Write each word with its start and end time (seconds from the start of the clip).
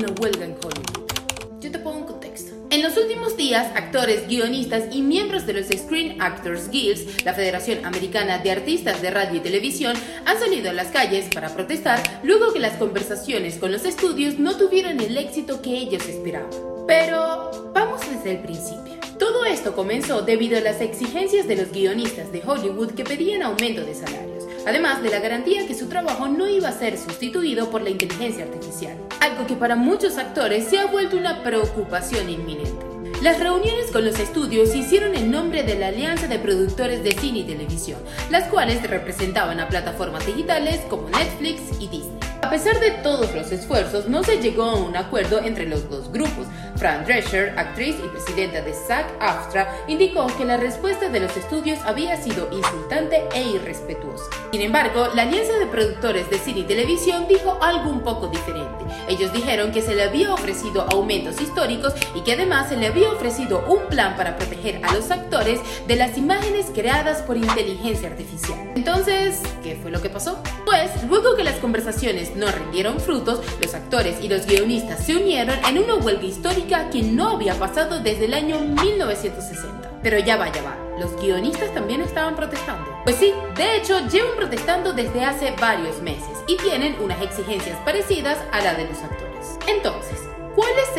la 0.00 0.12
huelga 0.20 0.44
en 0.44 0.52
Hollywood. 0.52 1.60
Yo 1.60 1.70
te 1.70 1.78
pongo 1.78 1.98
un 1.98 2.04
contexto. 2.04 2.52
En 2.70 2.82
los 2.82 2.96
últimos 2.96 3.36
días, 3.36 3.70
actores, 3.74 4.28
guionistas 4.28 4.94
y 4.94 5.00
miembros 5.00 5.46
de 5.46 5.54
los 5.54 5.66
Screen 5.66 6.20
Actors 6.20 6.70
Guilds, 6.70 7.24
la 7.24 7.32
Federación 7.32 7.84
Americana 7.84 8.38
de 8.38 8.50
Artistas 8.50 9.00
de 9.00 9.10
Radio 9.10 9.38
y 9.38 9.40
Televisión, 9.40 9.96
han 10.24 10.38
salido 10.38 10.70
a 10.70 10.74
las 10.74 10.88
calles 10.88 11.26
para 11.32 11.54
protestar 11.54 12.20
luego 12.22 12.52
que 12.52 12.58
las 12.58 12.76
conversaciones 12.76 13.56
con 13.56 13.72
los 13.72 13.84
estudios 13.84 14.38
no 14.38 14.56
tuvieron 14.56 15.00
el 15.00 15.16
éxito 15.16 15.62
que 15.62 15.76
ellos 15.76 16.06
esperaban. 16.06 16.50
Pero 16.86 17.70
vamos 17.72 18.00
desde 18.10 18.32
el 18.32 18.42
principio. 18.42 18.94
Todo 19.18 19.46
esto 19.46 19.74
comenzó 19.74 20.22
debido 20.22 20.58
a 20.58 20.60
las 20.60 20.80
exigencias 20.82 21.48
de 21.48 21.56
los 21.56 21.72
guionistas 21.72 22.30
de 22.32 22.42
Hollywood 22.44 22.90
que 22.90 23.04
pedían 23.04 23.42
aumento 23.42 23.82
de 23.82 23.94
salarios, 23.94 24.44
además 24.66 25.02
de 25.02 25.10
la 25.10 25.20
garantía 25.20 25.66
que 25.66 25.74
su 25.74 25.88
trabajo 25.88 26.28
no 26.28 26.48
iba 26.48 26.68
a 26.68 26.72
ser 26.72 26.98
sustituido 26.98 27.70
por 27.70 27.82
la 27.82 27.90
inteligencia 27.90 28.44
artificial, 28.44 28.98
algo 29.20 29.46
que 29.46 29.54
para 29.54 29.76
muchos 29.76 30.18
actores 30.18 30.64
se 30.64 30.78
ha 30.78 30.86
vuelto 30.86 31.16
una 31.16 31.42
preocupación 31.42 32.28
inminente. 32.28 32.84
Las 33.22 33.40
reuniones 33.40 33.90
con 33.92 34.04
los 34.04 34.18
estudios 34.18 34.70
se 34.70 34.78
hicieron 34.78 35.14
en 35.14 35.30
nombre 35.30 35.62
de 35.62 35.78
la 35.78 35.88
Alianza 35.88 36.28
de 36.28 36.38
Productores 36.38 37.02
de 37.02 37.12
Cine 37.12 37.38
y 37.38 37.44
Televisión, 37.44 37.98
las 38.30 38.44
cuales 38.48 38.82
representaban 38.88 39.58
a 39.58 39.68
plataformas 39.68 40.26
digitales 40.26 40.80
como 40.90 41.08
Netflix 41.08 41.62
y 41.80 41.88
Disney. 41.88 42.25
A 42.46 42.50
pesar 42.50 42.78
de 42.78 42.92
todos 42.92 43.34
los 43.34 43.50
esfuerzos, 43.50 44.08
no 44.08 44.22
se 44.22 44.40
llegó 44.40 44.62
a 44.62 44.76
un 44.76 44.96
acuerdo 44.96 45.40
entre 45.40 45.66
los 45.66 45.90
dos 45.90 46.12
grupos. 46.12 46.46
Fran 46.76 47.04
Drescher, 47.04 47.58
actriz 47.58 47.96
y 47.98 48.06
presidenta 48.06 48.60
de 48.60 48.72
SAG-AFTRA, 48.72 49.66
indicó 49.88 50.28
que 50.38 50.44
la 50.44 50.56
respuesta 50.56 51.08
de 51.08 51.18
los 51.18 51.36
estudios 51.36 51.80
había 51.84 52.16
sido 52.16 52.48
insultante 52.52 53.24
e 53.34 53.42
irrespetuosa. 53.42 54.26
Sin 54.52 54.60
embargo, 54.60 55.08
la 55.14 55.22
Alianza 55.22 55.54
de 55.54 55.66
Productores 55.66 56.30
de 56.30 56.38
Cine 56.38 56.60
y 56.60 56.64
Televisión 56.64 57.26
dijo 57.26 57.58
algo 57.60 57.90
un 57.90 58.02
poco 58.02 58.28
diferente. 58.28 58.84
Ellos 59.08 59.32
dijeron 59.32 59.72
que 59.72 59.82
se 59.82 59.96
le 59.96 60.04
había 60.04 60.32
ofrecido 60.32 60.86
aumentos 60.92 61.40
históricos 61.40 61.94
y 62.14 62.20
que 62.20 62.34
además 62.34 62.68
se 62.68 62.76
le 62.76 62.86
había 62.86 63.10
ofrecido 63.10 63.64
un 63.66 63.88
plan 63.88 64.16
para 64.16 64.36
proteger 64.36 64.84
a 64.84 64.94
los 64.94 65.10
actores 65.10 65.58
de 65.88 65.96
las 65.96 66.16
imágenes 66.16 66.66
creadas 66.72 67.22
por 67.22 67.36
inteligencia 67.36 68.08
artificial. 68.08 68.70
Entonces, 68.76 69.42
¿qué 69.66 69.74
fue 69.74 69.90
lo 69.90 70.00
que 70.00 70.08
pasó? 70.08 70.40
Pues, 70.64 70.90
luego 71.08 71.34
que 71.34 71.42
las 71.42 71.56
conversaciones 71.56 72.36
no 72.36 72.46
rindieron 72.46 73.00
frutos, 73.00 73.40
los 73.60 73.74
actores 73.74 74.22
y 74.22 74.28
los 74.28 74.46
guionistas 74.46 75.04
se 75.04 75.16
unieron 75.16 75.58
en 75.68 75.78
una 75.78 75.96
huelga 75.96 76.24
histórica 76.24 76.88
que 76.88 77.02
no 77.02 77.30
había 77.30 77.54
pasado 77.54 77.98
desde 77.98 78.26
el 78.26 78.34
año 78.34 78.60
1960. 78.60 79.98
Pero 80.04 80.20
ya 80.20 80.36
va, 80.36 80.52
ya 80.52 80.62
va, 80.62 80.76
los 81.00 81.20
guionistas 81.20 81.74
también 81.74 82.00
estaban 82.00 82.36
protestando. 82.36 82.84
Pues 83.02 83.16
sí, 83.16 83.34
de 83.56 83.76
hecho 83.76 84.06
llevan 84.08 84.36
protestando 84.36 84.92
desde 84.92 85.24
hace 85.24 85.52
varios 85.60 86.00
meses 86.00 86.30
y 86.46 86.56
tienen 86.58 86.94
unas 87.02 87.20
exigencias 87.20 87.76
parecidas 87.84 88.38
a 88.52 88.62
la 88.62 88.74
de 88.74 88.84
los 88.84 88.98
actores. 88.98 89.58
Entonces, 89.66 90.20
¿cuáles 90.20 90.35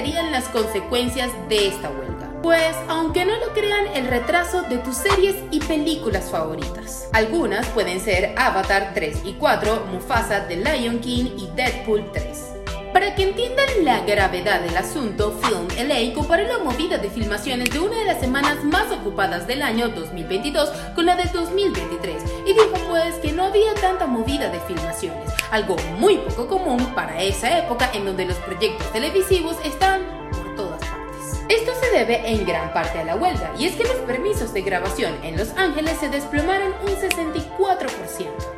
serían 0.00 0.32
las 0.32 0.48
consecuencias 0.48 1.30
de 1.50 1.68
esta 1.68 1.90
huelga? 1.90 2.32
Pues, 2.42 2.74
aunque 2.88 3.26
no 3.26 3.36
lo 3.36 3.52
crean, 3.52 3.86
el 3.94 4.06
retraso 4.06 4.62
de 4.62 4.78
tus 4.78 4.96
series 4.96 5.36
y 5.50 5.60
películas 5.60 6.30
favoritas. 6.30 7.10
Algunas 7.12 7.66
pueden 7.66 8.00
ser 8.00 8.32
Avatar 8.38 8.92
3 8.94 9.18
y 9.26 9.34
4, 9.34 9.88
Mufasa, 9.92 10.48
The 10.48 10.56
Lion 10.56 11.00
King 11.00 11.26
y 11.36 11.50
Deadpool 11.54 12.10
3. 12.12 12.49
Para 12.92 13.14
que 13.14 13.22
entiendan 13.22 13.68
la 13.82 14.00
gravedad 14.00 14.60
del 14.60 14.76
asunto, 14.76 15.38
Film 15.42 15.68
LA 15.88 16.12
comparó 16.12 16.42
la 16.42 16.58
movida 16.58 16.98
de 16.98 17.08
filmaciones 17.08 17.70
de 17.70 17.78
una 17.78 17.96
de 17.96 18.04
las 18.04 18.18
semanas 18.18 18.64
más 18.64 18.90
ocupadas 18.90 19.46
del 19.46 19.62
año 19.62 19.90
2022 19.90 20.70
con 20.96 21.06
la 21.06 21.14
del 21.14 21.30
2023 21.30 22.22
y 22.46 22.52
dijo 22.52 22.74
pues 22.88 23.14
que 23.16 23.30
no 23.30 23.44
había 23.44 23.74
tanta 23.74 24.06
movida 24.06 24.50
de 24.50 24.58
filmaciones, 24.60 25.30
algo 25.52 25.76
muy 25.98 26.16
poco 26.18 26.48
común 26.48 26.84
para 26.94 27.22
esa 27.22 27.58
época 27.58 27.90
en 27.94 28.06
donde 28.06 28.24
los 28.24 28.36
proyectos 28.38 28.90
televisivos 28.92 29.56
están 29.64 30.02
por 30.32 30.56
todas 30.56 30.80
partes. 30.80 31.40
Esto 31.48 31.72
se 31.80 31.96
debe 31.96 32.28
en 32.28 32.44
gran 32.44 32.72
parte 32.72 32.98
a 32.98 33.04
la 33.04 33.14
huelga 33.14 33.52
y 33.56 33.66
es 33.66 33.76
que 33.76 33.84
los 33.84 33.98
permisos 33.98 34.52
de 34.52 34.62
grabación 34.62 35.14
en 35.22 35.36
Los 35.36 35.56
Ángeles 35.56 35.96
se 36.00 36.08
desplomaron 36.08 36.74
un 36.82 36.96
64%. 36.96 37.46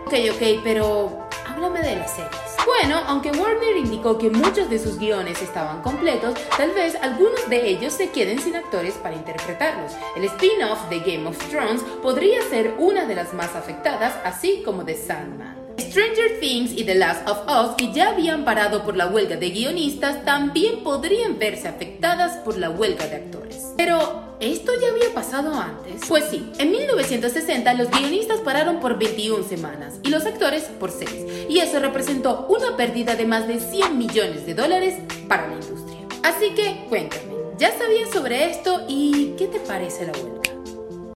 Ok, 0.07 0.15
ok, 0.31 0.61
pero 0.65 1.29
háblame 1.47 1.83
de 1.83 1.97
las 1.97 2.15
series. 2.15 2.52
Bueno, 2.67 3.01
aunque 3.07 3.31
Warner 3.31 3.77
indicó 3.77 4.19
que 4.19 4.31
muchos 4.31 4.71
de 4.71 4.79
sus 4.79 4.99
guiones 4.99 5.43
estaban 5.43 5.83
completos, 5.83 6.35
tal 6.57 6.71
vez 6.71 6.97
algunos 7.01 7.49
de 7.49 7.69
ellos 7.69 7.93
se 7.93 8.11
queden 8.11 8.39
sin 8.39 8.55
actores 8.55 8.95
para 8.95 9.17
interpretarlos. 9.17 9.93
El 10.17 10.25
spin-off 10.25 10.89
de 10.89 11.01
Game 11.01 11.27
of 11.29 11.39
Thrones 11.49 11.83
podría 12.03 12.41
ser 12.43 12.75
una 12.79 13.05
de 13.07 13.15
las 13.15 13.35
más 13.35 13.55
afectadas, 13.57 14.15
así 14.25 14.63
como 14.65 14.85
The 14.85 14.97
Sandman. 14.97 15.63
Stranger 15.79 16.39
Things 16.41 16.73
y 16.73 16.85
The 16.85 16.95
Last 16.95 17.29
of 17.29 17.41
Us, 17.49 17.77
que 17.77 17.93
ya 17.93 18.11
habían 18.11 18.45
parado 18.45 18.85
por 18.85 18.97
la 18.97 19.07
huelga 19.07 19.37
de 19.37 19.51
guionistas, 19.51 20.25
también 20.25 20.85
podrían 20.85 21.39
verse 21.39 21.69
afectadas 21.69 22.37
por 22.39 22.59
la 22.59 22.71
huelga 22.71 23.07
de 23.07 23.17
actores. 23.17 23.73
Pero, 23.77 24.32
¿Esto 24.43 24.73
ya 24.81 24.89
había 24.89 25.15
pasado 25.15 25.55
antes? 25.55 26.01
Pues 26.09 26.25
sí, 26.29 26.51
en 26.59 26.73
1960 26.73 27.75
los 27.75 27.89
guionistas 27.93 28.41
pararon 28.41 28.81
por 28.81 28.99
21 28.99 29.45
semanas 29.45 30.01
y 30.03 30.09
los 30.09 30.27
actores 30.27 30.65
por 30.65 30.91
6, 30.91 31.47
y 31.49 31.61
eso 31.61 31.79
representó 31.79 32.49
una 32.49 32.77
pérdida 32.77 33.15
de 33.15 33.25
más 33.25 33.47
de 33.47 33.61
100 33.61 33.97
millones 33.97 34.45
de 34.45 34.55
dólares 34.55 34.97
para 35.29 35.47
la 35.47 35.55
industria. 35.55 36.01
Así 36.25 36.51
que 36.57 36.87
cuéntame, 36.89 37.23
¿ya 37.57 37.71
sabías 37.79 38.11
sobre 38.11 38.51
esto 38.51 38.85
y 38.89 39.35
qué 39.39 39.47
te 39.47 39.61
parece 39.61 40.07
la 40.07 40.13
huelga? 40.13 40.52